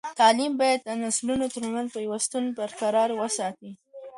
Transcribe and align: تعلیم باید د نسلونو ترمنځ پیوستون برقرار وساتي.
تعلیم 0.21 0.51
باید 0.61 0.79
د 0.83 0.89
نسلونو 1.03 1.45
ترمنځ 1.55 1.87
پیوستون 1.95 2.43
برقرار 2.57 3.09
وساتي. 3.19 3.71